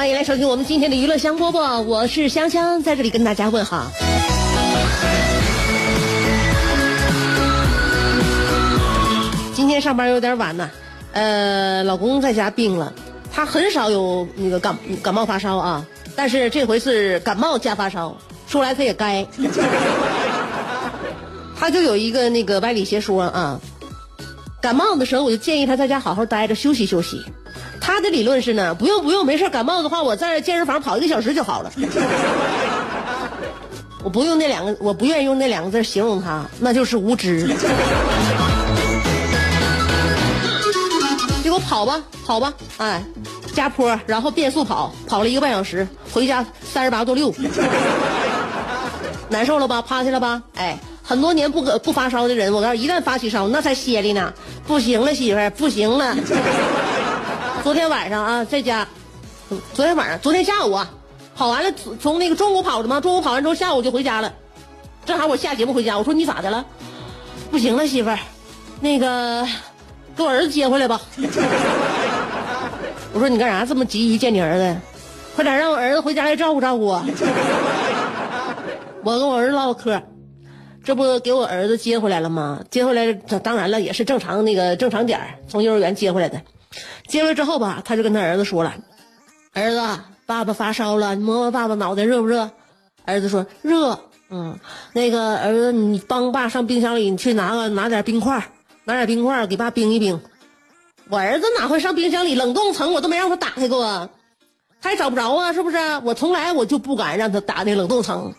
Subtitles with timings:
[0.00, 3.86] 欢迎来收听我们今天的娱乐香饽饽，我是香香，在这里跟大家问好。
[9.52, 10.70] 今天上班有点晚呢，
[11.12, 12.90] 呃，老公在家病了，
[13.30, 15.84] 他很少有那个感感冒发烧啊，
[16.16, 18.16] 但是这回是感冒加发烧，
[18.48, 19.26] 说来他也该，
[21.60, 23.60] 他就有一个那个歪理邪说啊，
[24.62, 27.22] 感冒的时候我就建议他在家好好待着休息休息。
[28.02, 31.72] 的理论是呢，不用不用，没事感冒的话，我在健身房跑一个小时就好了。
[34.02, 37.46] 我不用那两个，我不愿意用那两个字形容他，那就是无知。
[41.42, 43.02] 结果跑吧跑吧，哎，
[43.54, 47.34] 加坡，然后变速跑，跑了一个半小时，回家三十八度六，
[49.28, 49.82] 难受了吧？
[49.82, 50.42] 趴下了吧？
[50.54, 54.32] 哎，很多年不可不发烧的人，我告诉你，一旦发起烧，那才歇的呢。
[54.66, 56.16] 不行了，媳妇，不行了。
[57.62, 58.86] 昨天晚上啊，在家，
[59.74, 60.90] 昨天晚上，昨天下午啊，
[61.36, 64.32] 跑完了，从那个中午跑的嘛，中午跑完之后，下午就回家了。
[65.04, 66.64] 正好我下节目回家，我说你咋的了？
[67.50, 68.18] 不行了，媳妇儿，
[68.80, 69.46] 那个
[70.16, 71.00] 给我儿子接回来吧。
[73.12, 74.76] 我说你干啥这么急于见你儿子？
[75.34, 77.04] 快点让我儿子回家来照顾照顾我。
[79.04, 80.00] 我跟我儿子唠唠嗑，
[80.82, 82.60] 这不给我儿子接回来了吗？
[82.70, 86.40] 接回来，当然了，也是正常那个正常点从幼儿园接回来的。
[87.06, 88.74] 接了之后吧，他就跟他儿子说了
[89.52, 89.80] ：“儿子，
[90.26, 92.50] 爸爸发烧了，你摸摸爸爸脑袋热不热？”
[93.04, 93.98] 儿子说：“热。”
[94.32, 94.56] 嗯，
[94.92, 98.46] 那个儿子，你帮爸上冰箱里，你去拿个拿点冰块，
[98.84, 100.20] 拿点冰块给爸冰一冰。
[101.08, 102.92] 我儿子哪会上冰箱里冷冻层？
[102.92, 104.08] 我都没让他打开过，
[104.80, 105.76] 他也找不着啊，是不是？
[106.04, 108.32] 我从来我就不敢让他打那冷冻层，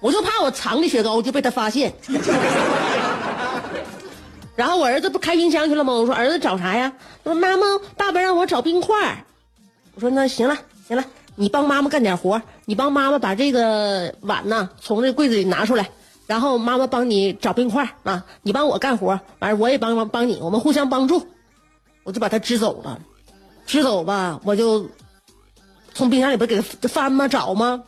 [0.00, 1.94] 我就怕我藏的雪糕就被他发现。
[4.56, 5.92] 然后我儿子不开冰箱去了吗？
[5.92, 6.92] 我说儿子找啥呀？
[7.22, 9.24] 他说妈妈，爸爸让我找冰块。
[9.94, 10.56] 我说那行了，
[10.88, 15.90] 行了，你帮妈妈干点活，你帮妈妈把这个碗呢从这柜子里拿出来，
[16.26, 21.26] 然后妈妈帮你找冰块啊，你帮我干活，完了我也帮帮帮你，我们互相帮助。
[22.02, 22.98] 我就把他支走了，
[23.66, 24.88] 支走吧，我就
[25.92, 27.26] 从冰箱里边给他翻吗？
[27.26, 27.82] 找吗？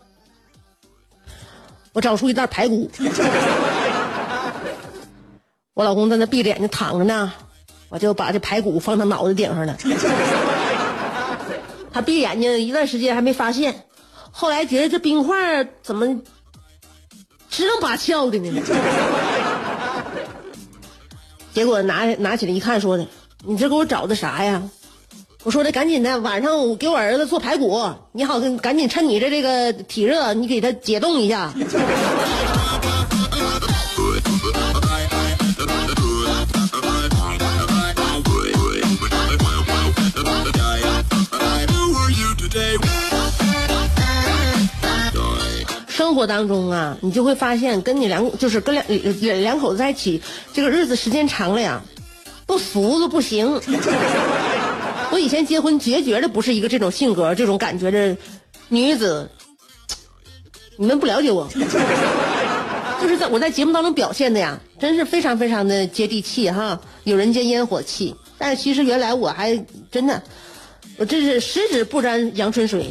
[1.92, 2.90] 我找出一袋排骨。
[5.78, 7.32] 我老公在那闭着眼睛躺着呢，
[7.88, 9.76] 我就把这排骨放他脑袋顶上了。
[11.94, 13.84] 他闭眼睛一段时间还没发现，
[14.32, 16.20] 后来觉得这冰块怎么
[17.48, 18.60] 支棱八翘的呢？
[21.54, 23.06] 结果拿拿起来一看，说的
[23.46, 24.60] ：“你这给我找的啥呀？”
[25.44, 31.52] 我说的：“赶紧的，晚上我给我儿子做排骨，你好，赶紧趁你这这个体热，你给他解冻一下。”
[45.88, 48.84] 生活当中啊，你就会发现，跟你两就是跟两
[49.20, 50.22] 两两口子在一起，
[50.52, 51.82] 这个日子时间长了呀，
[52.46, 53.60] 不俗都不行。
[55.10, 58.16] 我以前结婚决绝的不是一个这种性格、这种感觉的
[58.68, 59.28] 女子，
[60.76, 61.48] 你们不了解我，
[63.02, 68.14] 就是在我在节目当中表现的呀，真是非常非常的接地气哈，有人间烟火气。
[68.38, 69.56] 但其实原来我还
[69.90, 70.22] 真的，
[70.98, 72.90] 我这是十指不沾阳春水。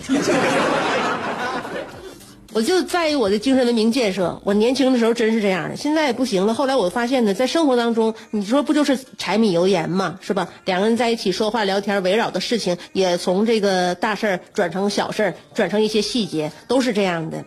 [2.54, 4.42] 我就在意我的精神文明建设。
[4.44, 6.56] 我年轻的时候真是这样的，现在也不行了。
[6.56, 10.50] 后来我发现呢，在生活当中，你说不就是柴米油盐嘛，是吧？
[10.65, 17.45] 两个人在一起说话聊天，围绕的事情也从这个大事儿转成小事儿，转成一些细节，都是这样的。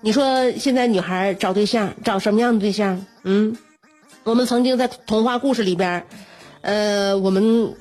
[0.00, 3.04] 你说现在女孩找对象，找什么样的对象？
[3.24, 3.54] 嗯，
[4.24, 6.06] 我们曾经在童话故事里边，
[6.62, 7.74] 呃，我们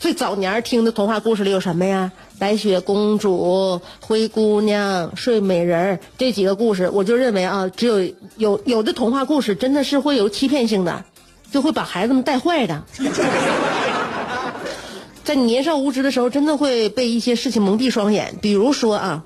[0.00, 2.10] 最早年听的童话故事里有什么呀？
[2.38, 11.04] 白雪公主、灰姑娘、睡美人这几个故事，我就认为啊，只有有有的童话故事真的是会有欺骗性的，
[11.52, 12.82] 就会把孩子们带坏的。
[15.22, 18.36] 在你年少无知的时候，真的会被一些事情蒙蔽双眼。
[18.40, 19.24] 比如说啊，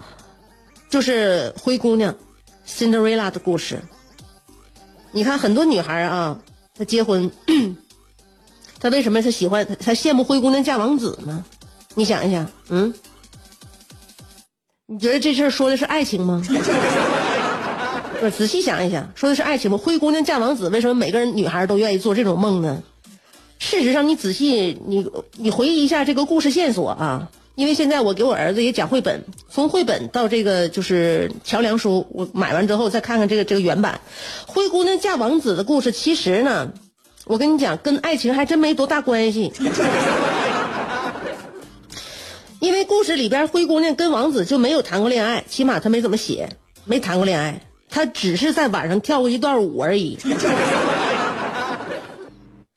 [0.91, 2.17] 就是灰姑娘
[2.67, 3.81] Cinderella 的故事。
[5.13, 6.41] 你看很多女孩啊，
[6.77, 7.31] 她结婚，
[8.85, 11.43] 她为什么她喜欢她羡慕灰姑娘嫁王子呢？
[11.95, 12.93] 你想一想，嗯，
[14.85, 16.45] 你觉得这事儿说的是爱情吗？
[18.21, 19.79] 不是，仔细想一想，说的是爱情吗？
[19.79, 22.83] 灰姑娘嫁王子，为什么每个人女孩都愿意做这种梦呢？
[23.59, 34.03] 事实上，你仔细你你回忆一下这个故事线索啊，因为现在我给我儿子也讲绘本，从绘本到这个就是桥梁书，我买完之后再看看这个这个原版，
[34.47, 36.71] 灰姑娘嫁王子的故事，其实呢，
[37.27, 39.53] 我跟你讲，跟爱情还真没多大关系。
[42.61, 46.49] 因为故事里边灰姑娘跟王子就没有谈过恋爱，起码她没怎么写，
[46.85, 47.61] 没谈过恋爱，
[47.91, 50.19] 她只是在晚上跳过一段舞而已。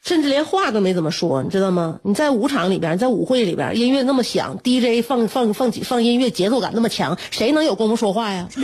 [0.01, 2.00] 甚至连话都没怎么说，你知道吗？
[2.03, 8.47] 你在舞场里边，在舞会里边，音乐那么响，DJ 放放放放音乐，节奏感那么强，谁能有功夫说话呀？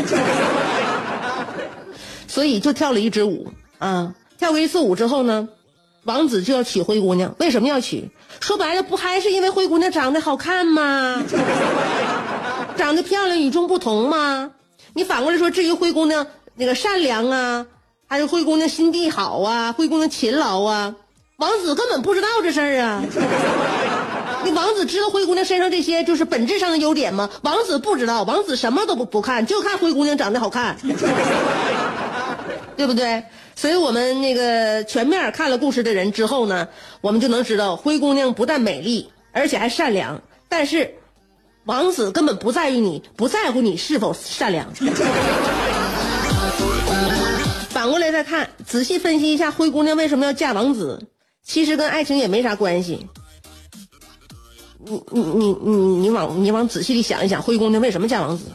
[2.27, 3.47] 所以就跳了一支舞
[3.77, 4.15] 啊！
[4.38, 5.50] 跳过一次舞之后呢，
[6.03, 7.33] 王子就要娶灰姑娘。
[7.39, 8.09] 为什么要娶？
[8.39, 11.23] 说白了，不还是因为灰姑娘长得好看吗？
[12.75, 14.51] 长得漂亮，与众不同吗？
[14.94, 17.65] 你反过来说，至于灰姑娘那个善良啊，
[18.07, 20.95] 还是灰姑娘心地好啊，灰姑娘勤劳啊？
[21.38, 23.01] 王子根本不知道这事儿啊！
[24.45, 27.29] 你王子知道灰姑娘身上这些就是本质上的优点吗？
[27.41, 30.77] 王子不知道，王子什么都不不看，就看灰姑娘长得好看，
[32.77, 33.23] 对不对？
[33.55, 36.67] 所以我们那个全面看了故事的人之后呢，
[37.01, 40.21] 我们就能知道灰姑娘不但美丽，而且还善良。
[40.50, 40.95] 但是，
[41.65, 44.71] 王子根本不在于你，不在乎你是否善良。
[47.69, 51.07] 反过来再看，仔细分析一下灰姑娘为什么要嫁王子。
[51.45, 53.07] 其实跟爱情也没啥关系。
[54.85, 58.45] 你你你你你往你往仔细的想一想，灰姑娘为什么嫁王子？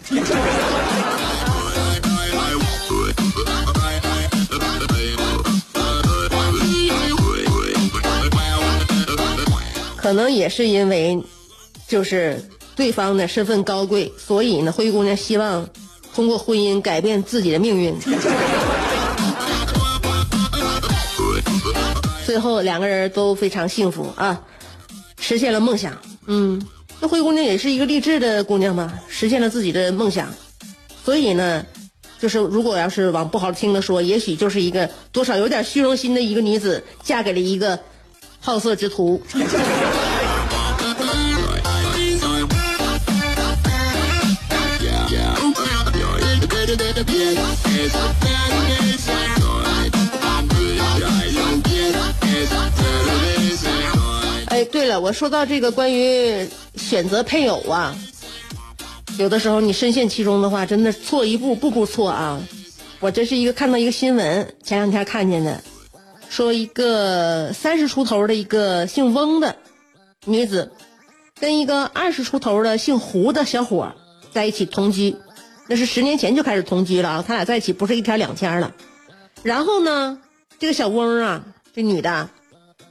[10.08, 11.22] 可能也是因为，
[11.87, 12.43] 就是
[12.75, 15.69] 对方的身份高贵，所以呢，灰姑娘希望
[16.14, 17.94] 通过婚姻改变自己的命运。
[22.25, 24.43] 最后两个人都非常幸福啊，
[25.20, 25.99] 实现了梦想。
[26.26, 26.66] 嗯，
[27.00, 30.32] 那灰姑娘也是一个励志的姑娘嘛，实现了自己的梦想。
[31.05, 31.66] 所以呢，
[32.19, 37.78] 就是如果要是往不好听的说，也许就是一个多少有点虚荣心的一个女子，嫁给了一个
[38.40, 39.20] 好色之徒。
[54.50, 57.97] 哎，对了，我说到这个关于选择配偶啊，
[59.19, 62.43] 有的时候你深陷其中的话，真的错一步步步错啊！
[63.00, 65.62] 我这是一个看到一个新闻，前两天看见的，
[66.29, 69.56] 说一个三十出头的一个姓翁的
[70.26, 70.70] 女子，
[71.41, 73.94] 跟一个二十出头的姓胡的小伙
[74.32, 75.17] 在一起同居，
[75.69, 78.75] 那是十年前就开始同居了啊，他俩在一起不是一天两天了。
[79.44, 80.19] 然后呢，
[80.58, 82.29] 这个小翁啊，这女的。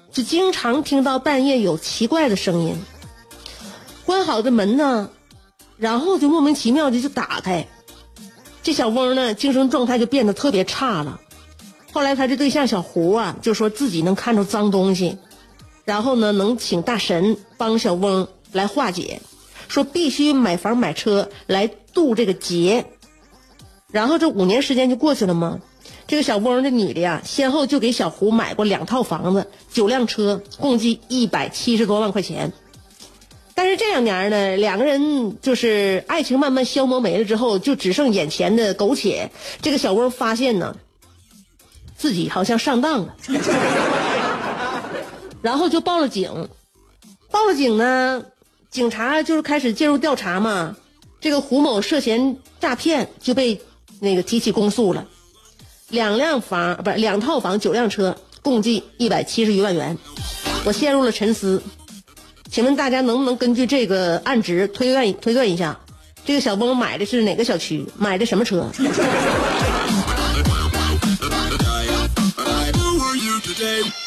[0.09, 2.75] 就经常听到半夜有奇怪的声音，
[4.03, 5.11] 关好的门呢，
[5.77, 7.67] 然后就莫名其妙的就打开，
[8.63, 11.19] 这小翁呢精神状态就变得特别差了。
[11.91, 15.19] 后来他这对象小胡啊，就说自己能看着脏东西，
[15.83, 19.21] 然后呢能请大神帮小翁来化解，
[19.67, 22.85] 说必须买房买车来渡这个劫。
[23.91, 25.59] 然后这五年时间就过去了吗？
[26.07, 32.53] 这个小翁这女的呀，先后就给小胡买过两套房子、九辆车，共计一百七十多万块钱。
[33.55, 39.31] 但是这两年呢，两个人就是爱情慢慢消磨没了之后，就只剩眼前的苟且。
[39.61, 40.77] 这个小翁发现呢，
[41.97, 43.15] 自己好像上当了，
[45.41, 46.49] 然后就报了警。
[47.31, 48.25] 报了警呢，
[48.69, 50.75] 警察就是开始介入调查嘛。
[51.19, 53.61] 这个胡某涉嫌诈骗，就被
[53.99, 55.07] 那个提起公诉了。
[55.89, 59.97] 两辆房不是两套房九辆车，共计一百七十余万元。
[60.63, 61.63] 我陷入了沉思，
[62.51, 65.79] 请问大家能不能根据这个案值推断推断一下，
[66.25, 68.69] 这个小翁买的是哪个小区，买的什么车？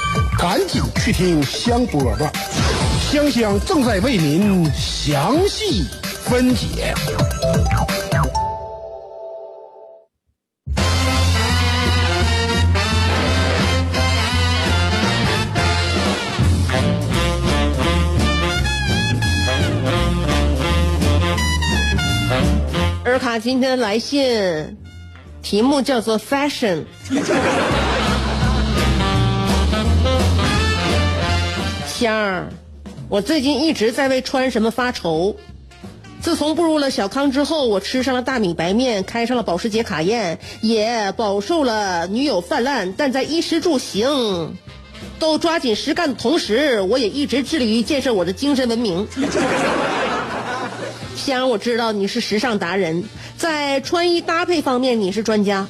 [0.41, 2.27] 赶紧去听香饽饽，
[2.99, 6.95] 香香正在为您详细分解。
[23.05, 24.75] 尔卡今天来信，
[25.43, 26.85] 题目叫做 “fashion”。
[32.01, 32.49] 香儿，
[33.09, 35.35] 我最近一直在为穿什么发愁。
[36.19, 42.95] 自从步入了小康之后，我吃上了大米白面，开上了保时捷卡宴，也饱受了女友泛滥。
[42.97, 44.57] 但在衣食住行
[45.19, 49.07] 都抓紧实干的同时，我也一直致力于建设我的精神文明。
[51.15, 53.03] 香儿，我知道你是时尚达人，
[53.37, 55.67] 在穿衣搭配方面你是专家。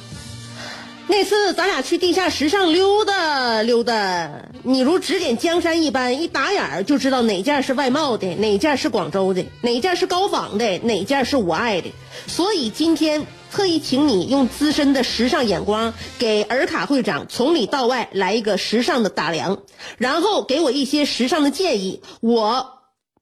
[1.12, 4.30] 那次咱俩去地下时尚溜达溜达，
[4.62, 11.92] 你如指点江山一般，一打眼儿就知道哪件是外贸的，哪件是广州的，哪件是高仿的，哪件是我爱的。
[12.26, 19.58] 所以今天特意请你用资深的时尚眼光，给尔卡会长从里到外来一个时尚的打量，
[19.98, 22.78] 然后给我一些时尚的建议，我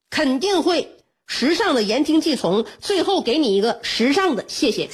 [0.09, 0.95] 肯定会
[1.27, 4.87] 时尚的言听计从，最后给你一个时尚的谢谢。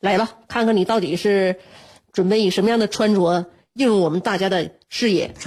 [0.00, 1.56] 来吧，看看你到底是
[2.12, 5.34] 准备以什么样的穿着映入我们大家的视野。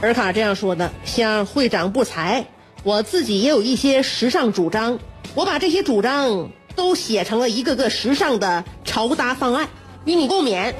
[0.00, 2.46] 尔卡这样说的，向会长不才，
[2.82, 4.98] 我自己也有一些时尚主张，
[5.34, 9.68] 我把这些主张都写成了一个个时尚的潮搭方案，
[10.04, 10.74] 与你共勉。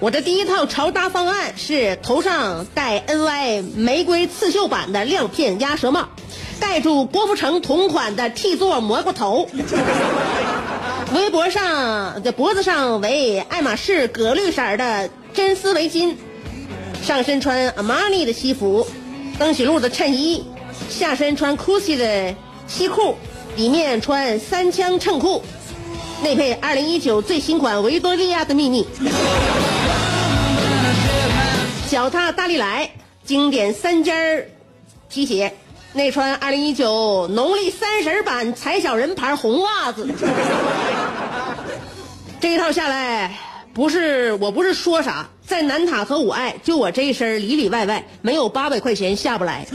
[0.00, 6.08] 我这第一套潮搭方案是头上戴 NY 玫瑰刺绣版的亮片鸭舌帽，
[6.58, 9.46] 盖住郭富城同款的 T 座蘑菇头，
[11.14, 16.14] 围脖上的脖子上围爱马仕葛绿色的真丝围巾，
[17.02, 18.86] 上身穿阿玛尼的西服，
[19.38, 20.46] 登喜路的衬衣，
[20.88, 22.34] 下身穿 Gucci 的
[22.66, 23.16] 西裤，
[23.54, 25.42] 里面穿三枪衬裤。
[26.22, 28.86] 内配二零一九最新款维多利亚的秘密，
[31.90, 32.88] 脚踏大力来
[33.24, 34.46] 经典三尖儿
[35.08, 35.52] 皮鞋，
[35.92, 40.08] 内穿二零一九农历三十版踩小人牌红袜子。
[42.38, 43.36] 这一套下来，
[43.74, 49.66] 不是我不是说啥，在南塔和五爱，就我这一身里里外外没有八百块钱下不来。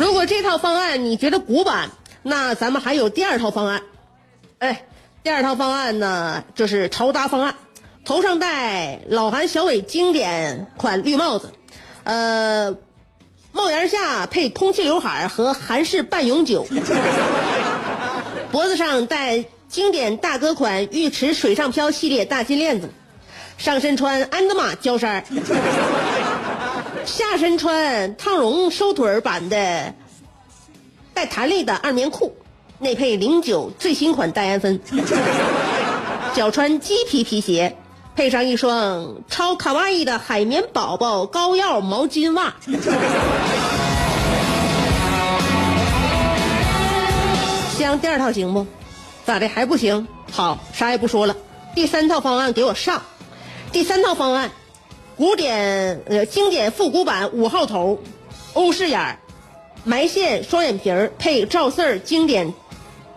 [0.00, 1.90] 如果这套方案你觉得古板，
[2.22, 3.82] 那咱们还有第二套方案。
[4.60, 4.86] 哎，
[5.28, 7.54] 第二套方案呢，就是潮搭方案，
[8.02, 11.52] 头上戴老韩小伟经典款绿帽子，
[12.04, 12.74] 呃，
[13.52, 16.66] 帽檐下配空气刘海和韩式半永久，
[18.50, 22.88] 脖子上戴经典大哥款玉池水上漂系列大金链子，
[23.58, 25.22] 上身穿安德玛胶衫。
[27.04, 29.92] 下身穿烫绒收腿版的
[31.12, 32.34] 带弹力的二棉裤，
[32.80, 34.80] 内配零九最新款戴安芬，
[36.32, 37.76] 脚穿鸡皮皮鞋，
[38.14, 42.54] 配上一双超卡哇伊的海绵宝宝高腰毛巾袜。
[47.76, 48.64] 香，第二套行不？
[49.26, 50.06] 咋的还不行？
[50.30, 51.34] 好，啥也不说了，
[51.74, 53.02] 第三套方案给我上。
[53.72, 54.50] 第三套方案。
[55.16, 57.98] 古典呃经典复古版五号头，
[58.52, 59.18] 欧式眼儿，
[59.82, 62.54] 埋线双眼皮儿配赵四儿经典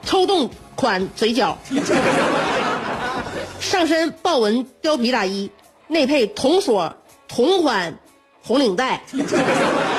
[0.05, 1.57] 抽动款嘴角，
[3.59, 5.49] 上身豹纹貂皮大衣，
[5.87, 6.95] 内配铜锁
[7.27, 7.99] 同款
[8.43, 9.03] 红领带，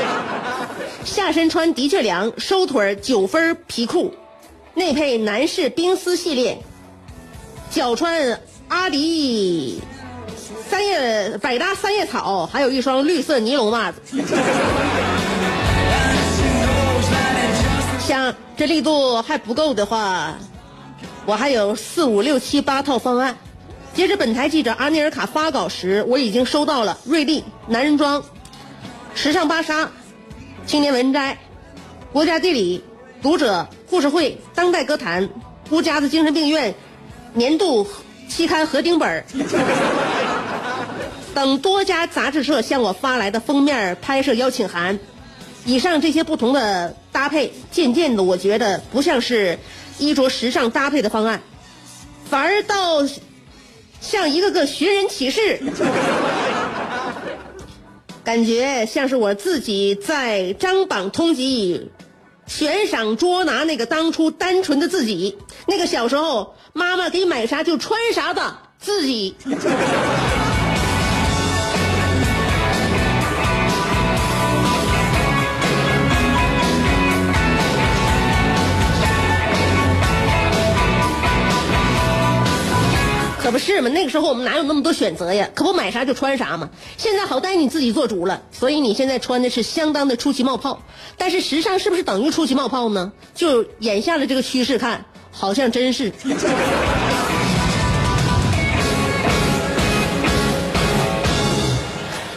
[1.05, 4.15] 下身穿的确良收腿九分皮裤，
[4.75, 6.59] 内配男士冰丝系列，
[7.71, 9.81] 脚穿阿迪。
[10.69, 14.01] 三叶百搭三叶草，还有一双绿色尼龙袜子。
[18.57, 20.35] 这力度还不够的话，
[21.27, 23.37] 我还有四五六七八套方案。
[23.95, 28.25] 截至本台记者阿尼尔卡发稿时，我已经收到了瑞丽、男人装、
[29.15, 29.91] 时尚芭莎、
[30.67, 31.39] 青年文摘、
[32.13, 32.83] 国家地理、
[33.21, 35.29] 读者、故事会、当代歌坛、
[35.71, 36.75] 乌家子精神病院
[37.35, 37.87] 年度
[38.29, 39.25] 期刊合订本
[41.35, 44.99] 等多家杂志社向我发来的封面拍摄邀请函。
[45.65, 49.59] 以上这些不同的搭配，渐渐的，我觉得不像是
[49.99, 51.41] 衣着时尚搭配的方案，
[52.29, 53.07] 反而倒
[54.01, 55.61] 像一个个寻人启事，
[58.25, 61.89] 感觉像是我自己在张榜通缉、
[62.47, 69.37] 悬赏捉拿那个当初单纯的自己，那个小时候妈妈给买啥就穿啥的自己。
[83.43, 83.89] 可不是嘛？
[83.89, 85.51] 那个时候我们哪有那么多选择呀？
[85.53, 86.71] 可不买啥就穿啥嘛。
[86.97, 90.81] 现在好歹你自己做主了，所以你现在穿的是相当的出奇冒泡。
[91.19, 93.13] 但是时尚是不是等于出奇冒泡呢？
[93.35, 96.13] 就眼下的这个趋势看，好像真是。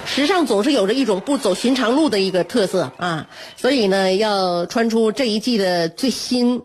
[0.07, 6.63] 时尚总是有着一种不走寻常路的一个特色啊，所以呢，要穿出这一季的最新、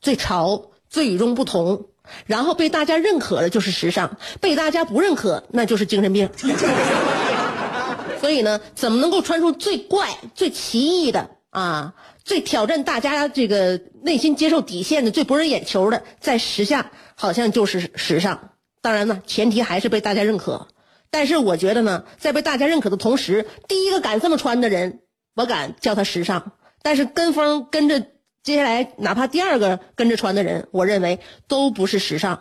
[0.00, 1.84] 最潮、最与众不同。
[2.26, 6.28] 然后被大家认可了就是时尚，被大家不认可那就是精神病。
[8.20, 11.94] 所以呢，怎么能够穿出最怪、最奇异的啊，
[12.24, 18.50] 最挑战大家这个内心接受底线的、最博人眼球的，在时下好像就是时尚。
[18.80, 20.68] 当然呢，前提还是被大家认可。
[21.10, 25.00] 但是我觉得呢，在被大家认可的同时，第一个敢这么穿的人，
[25.34, 26.52] 我敢叫他时尚。
[26.82, 28.06] 但是跟风跟着。
[28.44, 32.38] 接下来，哪怕第二个跟着穿的人，我认为都不是时尚。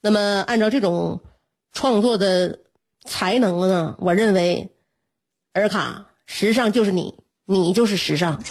[0.00, 1.20] 那么，按照这种
[1.70, 2.60] 创作的
[3.04, 4.70] 才能呢，我认为
[5.52, 8.40] 尔卡时尚就是你，你就是时尚。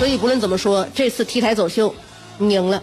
[0.00, 1.94] 所以，不论怎么说，这次 T 台走秀，
[2.38, 2.82] 你赢了。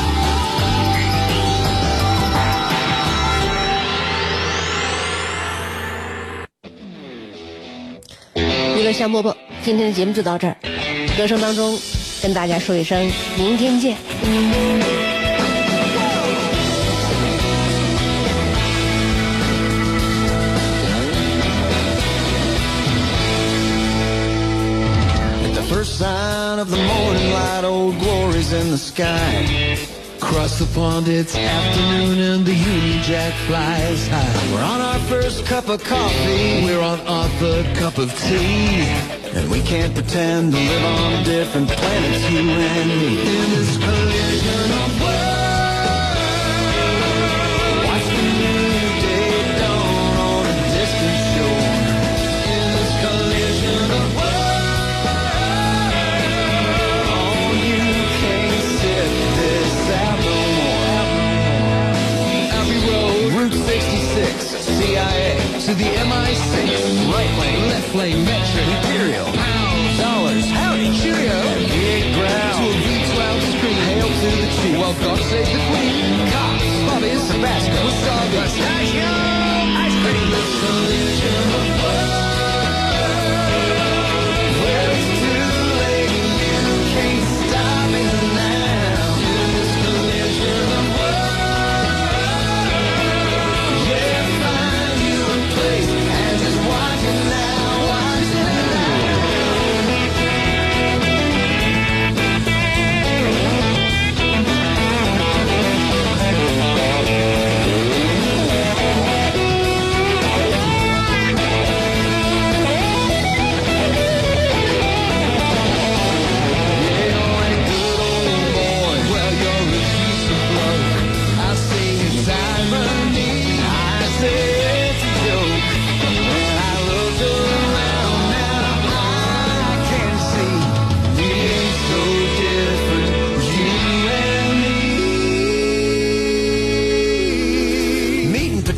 [8.91, 10.55] 香饽饽，今天的节目就到这儿。
[11.17, 11.77] 歌声当中，
[12.21, 13.97] 跟大家说一声明天见。
[30.31, 34.53] Across the pond, it's afternoon and the Union Jack flies high.
[34.53, 36.63] We're on our first cup of coffee.
[36.63, 38.87] We're on our third cup of tea.
[39.35, 43.19] And we can't pretend to live on different planets, you and me.
[43.19, 43.77] In this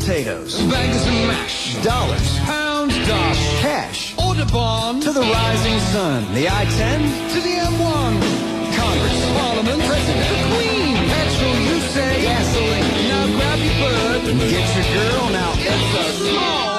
[0.04, 7.00] potatoes, bags of mash, dollars, pounds, dosh, cash, Audubon, to the rising sun, the I-10,
[7.32, 8.14] to the M1,
[8.76, 14.68] Congress, Parliament, President, the Queen, petrol, you say, gasoline, now grab your bird, and get
[14.76, 15.54] your girl, now.
[15.56, 16.73] It's a small